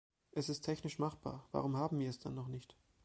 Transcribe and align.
Es 0.31 0.49
ist 0.49 0.61
technisch 0.61 0.97
machbar, 0.97 1.47
warum 1.51 1.77
haben 1.77 1.99
wir 1.99 2.09
es 2.09 2.17
dann 2.17 2.33
noch 2.33 2.47
nicht? 2.47 2.75